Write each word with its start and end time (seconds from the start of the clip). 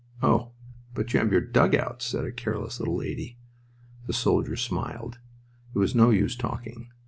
"Oh, 0.23 0.53
but 0.95 1.13
you 1.13 1.19
have 1.19 1.31
your 1.31 1.41
dugouts!" 1.41 2.05
said 2.07 2.25
a 2.25 2.31
careless 2.31 2.79
little 2.79 2.95
lady. 2.97 3.37
The 4.07 4.13
soldier 4.13 4.55
smiled. 4.55 5.19
It 5.75 5.77
was 5.77 5.93
no 5.93 6.09
use 6.09 6.35
talking. 6.35 6.89